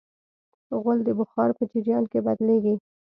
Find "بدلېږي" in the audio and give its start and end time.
2.25-2.75